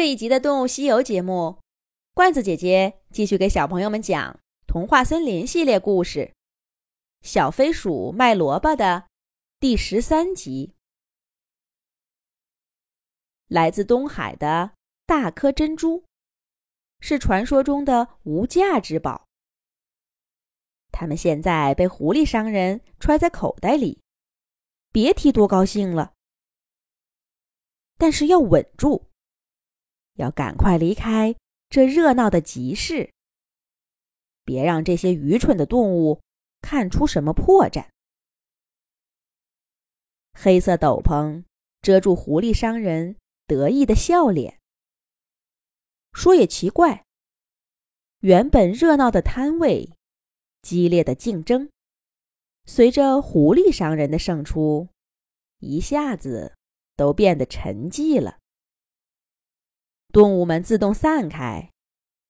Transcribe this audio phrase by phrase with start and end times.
[0.00, 1.60] 这一集的《动物西游》节目，
[2.14, 4.32] 罐子姐姐继续给小朋友们讲
[4.66, 6.20] 《童话森林》系列故事
[7.20, 9.08] 《小飞鼠卖萝卜》的
[9.58, 10.72] 第十三集。
[13.46, 14.72] 来自东海的
[15.04, 16.04] 大颗珍珠，
[17.00, 19.26] 是传说中的无价之宝。
[20.90, 24.00] 他们现在被狐狸商人揣在口袋里，
[24.90, 26.14] 别提多高兴了。
[27.98, 29.09] 但是要稳住。
[30.14, 31.34] 要赶快离开
[31.68, 33.12] 这热闹的集市，
[34.44, 36.20] 别让这些愚蠢的动物
[36.60, 37.86] 看出什么破绽。
[40.32, 41.44] 黑色斗篷
[41.82, 44.58] 遮住狐狸商人得意的笑脸。
[46.12, 47.04] 说也奇怪，
[48.20, 49.92] 原本热闹的摊位、
[50.60, 51.70] 激烈的竞争，
[52.64, 54.88] 随着狐狸商人的胜出，
[55.60, 56.56] 一下子
[56.96, 58.39] 都变得沉寂了。
[60.12, 61.70] 动物们自动散开，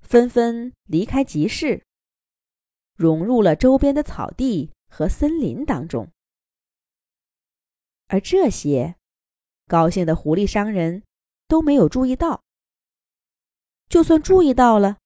[0.00, 1.82] 纷纷离开集市，
[2.94, 6.08] 融入了周边的草地和森林当中。
[8.08, 8.96] 而这些
[9.66, 11.04] 高兴的狐狸商人
[11.48, 12.42] 都没有注意到。
[13.88, 14.98] 就算注意到了，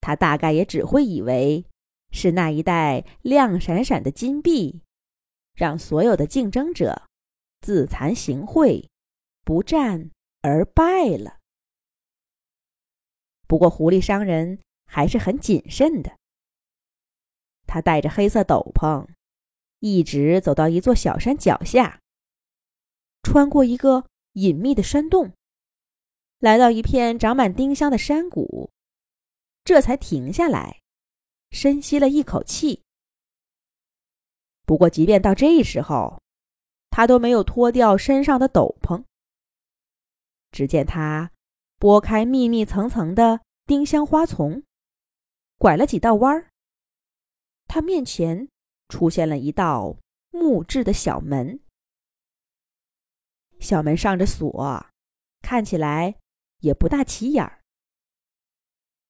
[0.00, 1.64] 他大概也只会以为
[2.10, 4.82] 是那一袋亮闪闪的金币，
[5.54, 7.08] 让所有的竞争者
[7.60, 8.86] 自惭形秽，
[9.44, 10.10] 不战
[10.42, 11.38] 而败了。
[13.52, 16.16] 不过，狐狸商人还是很谨慎的。
[17.66, 19.06] 他带着黑色斗篷，
[19.80, 22.00] 一直走到一座小山脚下，
[23.22, 25.34] 穿过一个隐秘的山洞，
[26.38, 28.70] 来到一片长满丁香的山谷，
[29.62, 30.80] 这才停下来，
[31.50, 32.80] 深吸了一口气。
[34.64, 36.22] 不过，即便到这时候，
[36.88, 39.04] 他都没有脱掉身上的斗篷。
[40.50, 41.32] 只见他。
[41.82, 44.62] 拨开密密层层的丁香花丛，
[45.58, 46.48] 拐了几道弯儿，
[47.66, 48.48] 他面前
[48.88, 49.96] 出现了一道
[50.30, 51.58] 木质的小门。
[53.58, 54.86] 小门上着锁，
[55.40, 56.14] 看起来
[56.60, 57.60] 也不大起眼儿。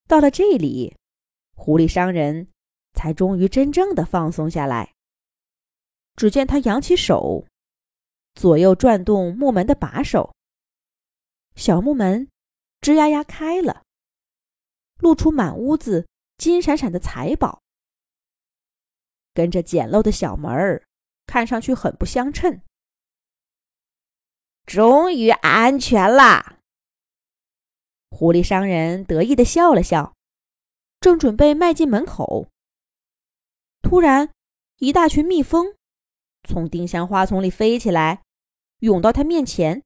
[0.08, 0.96] 到了这里，
[1.54, 2.48] 狐狸商人
[2.94, 4.94] 才终于真正的放松下来。
[6.16, 7.44] 只见他扬起手，
[8.34, 10.34] 左右转动木门的把手，
[11.54, 12.31] 小木门。
[12.82, 13.84] 吱呀呀开了，
[14.98, 17.62] 露出满屋子金闪闪的财宝。
[19.32, 20.84] 跟着简陋的小门儿，
[21.24, 22.60] 看上去很不相称。
[24.66, 26.58] 终于安全了！
[28.10, 30.14] 狐狸商人得意的笑了笑，
[30.98, 32.48] 正准备迈进门口，
[33.80, 34.32] 突然，
[34.78, 35.76] 一大群蜜蜂
[36.48, 38.22] 从丁香花丛里飞起来，
[38.80, 39.84] 涌到他面前。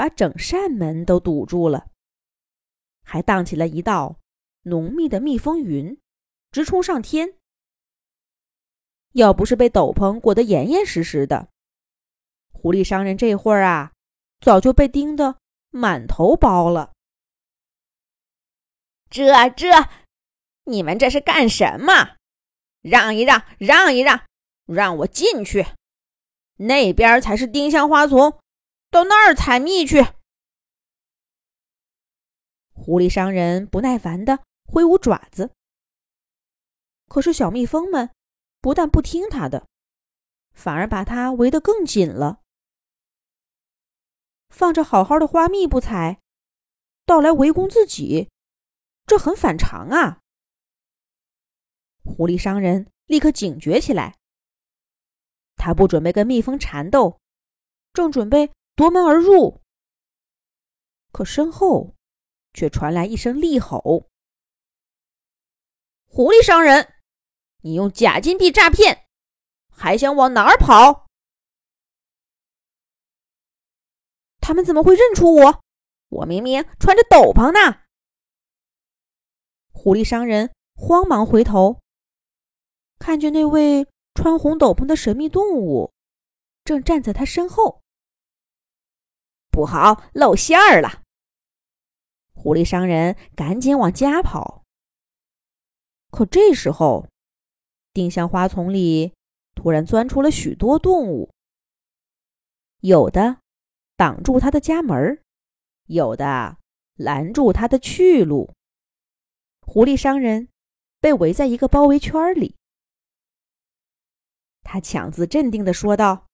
[0.00, 1.90] 把整扇门都堵住了，
[3.02, 4.18] 还荡起了一道
[4.62, 6.00] 浓密的蜜蜂云，
[6.50, 7.34] 直冲上天。
[9.12, 11.50] 要不是被斗篷裹得严严实实的，
[12.50, 13.92] 狐狸商人这会儿啊，
[14.40, 15.36] 早就被叮得
[15.68, 16.92] 满头包了。
[19.10, 19.68] 这这，
[20.64, 22.16] 你们这是干什么？
[22.80, 24.24] 让一让，让一让，
[24.64, 25.66] 让我进去。
[26.56, 28.40] 那边才是丁香花丛。
[28.90, 30.02] 到那儿采蜜去！
[32.72, 35.54] 狐狸商人不耐烦的挥舞爪子，
[37.06, 38.10] 可是小蜜蜂们
[38.60, 39.68] 不但不听他的，
[40.52, 42.42] 反而把他围得更紧了。
[44.48, 46.20] 放着好好的花蜜不采，
[47.06, 48.28] 倒来围攻自己，
[49.06, 50.20] 这很反常啊！
[52.02, 54.18] 狐狸商人立刻警觉起来，
[55.54, 57.20] 他不准备跟蜜蜂缠斗，
[57.92, 58.50] 正准备。
[58.80, 59.60] 夺门而入，
[61.12, 61.94] 可身后
[62.54, 64.08] 却传来一声厉吼
[66.08, 66.90] ：“狐狸商人，
[67.60, 69.06] 你用假金币诈骗，
[69.70, 71.06] 还想往哪儿跑？”
[74.40, 75.62] 他们怎么会认出我？
[76.08, 77.82] 我明明穿着斗篷呢！
[79.72, 81.82] 狐狸商人慌忙回头，
[82.98, 85.92] 看见那位穿红斗篷的神秘动物
[86.64, 87.79] 正站在他身后。
[89.60, 91.02] 不好，露馅儿了！
[92.32, 94.64] 狐狸商人赶紧往家跑。
[96.10, 97.06] 可这时候，
[97.92, 99.12] 丁香花丛里
[99.54, 101.30] 突然钻出了许多动物，
[102.80, 103.40] 有的
[103.98, 105.22] 挡住他的家门，
[105.84, 106.56] 有的
[106.94, 108.54] 拦住他的去路。
[109.60, 110.48] 狐狸商人
[111.02, 112.56] 被围在一个包围圈里，
[114.62, 116.28] 他强自镇定的说道。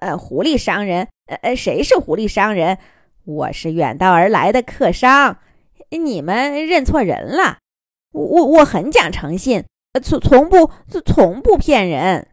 [0.00, 2.78] 呃，狐狸商人，呃，谁是狐狸商人？
[3.24, 5.38] 我是远道而来的客商，
[5.90, 7.58] 你们认错人了。
[8.12, 9.64] 我我我很讲诚信，
[10.02, 10.70] 从从不
[11.04, 12.28] 从不骗人。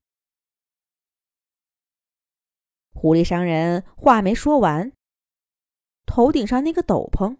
[2.93, 4.91] 狐狸商人话没说完，
[6.05, 7.37] 头顶上那个斗篷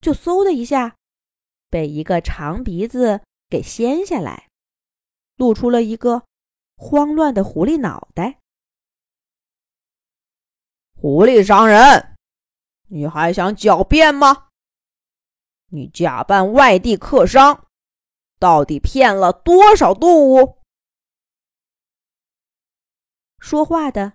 [0.00, 0.96] 就嗖的一下
[1.70, 4.48] 被一个长鼻子给掀下来，
[5.36, 6.24] 露出了一个
[6.76, 8.38] 慌乱的狐狸脑袋。
[11.00, 12.16] 狐狸商人，
[12.88, 14.48] 你还想狡辩吗？
[15.70, 17.66] 你假扮外地客商。
[18.40, 20.58] 到底骗了多少动物？
[23.38, 24.14] 说话的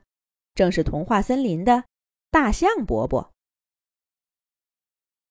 [0.53, 1.85] 正是童话森林的
[2.29, 3.31] 大象伯伯。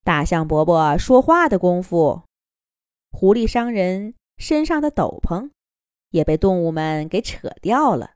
[0.02, 2.22] 大象伯伯说话的功夫，
[3.10, 5.50] 狐狸商人身上的斗篷
[6.08, 8.14] 也被动物们给扯掉了。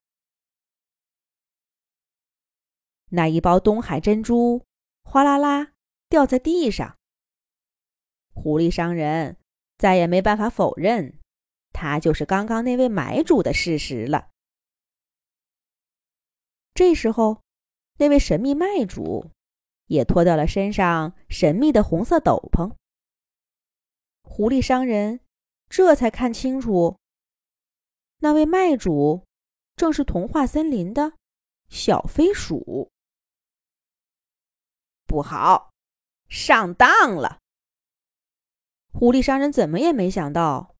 [3.11, 4.65] 那一包东海珍珠
[5.05, 5.73] 哗啦啦
[6.09, 6.97] 掉在地上，
[8.35, 9.37] 狐狸商人。
[9.79, 11.19] 再也没办法否认，
[11.71, 14.31] 他就是刚刚那位买主的事实了。
[16.73, 17.43] 这时候，
[17.99, 19.33] 那位神秘卖主
[19.89, 22.75] 也脱掉了身上神秘的红色斗篷。
[24.23, 25.21] 狐狸商人
[25.69, 26.97] 这才看清楚，
[28.21, 29.27] 那位卖主
[29.77, 31.13] 正是童话森林的
[31.69, 32.91] 小飞鼠。
[35.07, 35.73] 不好，
[36.29, 37.39] 上当了！
[38.93, 40.75] 狐狸商人怎么也没想到，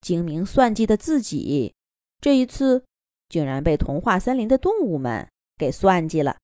[0.00, 1.74] 精明算计的自己，
[2.20, 2.84] 这一次
[3.28, 6.38] 竟然被童话森林的动物们给算计了。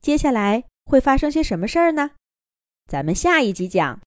[0.00, 2.12] 接下来会发生些什么事儿呢？
[2.86, 4.00] 咱们下一集讲。